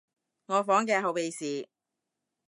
[0.47, 1.67] 我房嘅後備匙